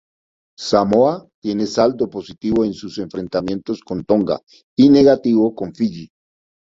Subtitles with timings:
[0.57, 4.39] Samoa tiene saldo positivo en sus enfrentamientos con Tonga
[4.75, 6.09] y negativo con Fiyi.